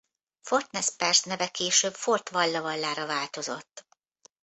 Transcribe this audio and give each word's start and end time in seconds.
Fort 0.41 0.71
Nez 0.71 0.89
Perce 0.95 1.29
neve 1.29 1.47
később 1.47 1.93
Fort 1.93 2.29
Walla 2.31 2.61
Wallára 2.61 3.05
változott. 3.05 3.87